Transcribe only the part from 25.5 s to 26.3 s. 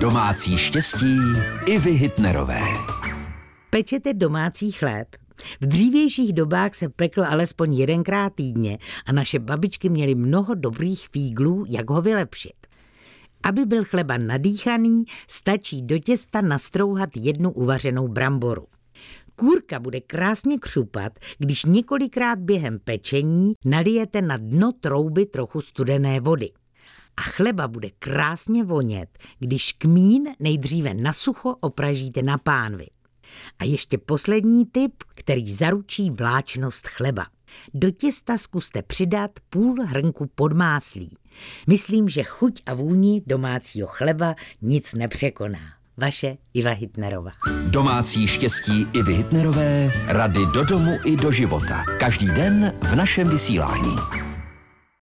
studené